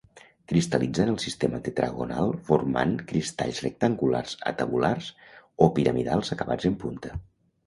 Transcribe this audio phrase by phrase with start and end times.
[0.51, 5.11] Cristal·litza en el sistema tetragonal formant cristalls rectangulars a tabulars,
[5.69, 7.15] o piramidals acabats en punta.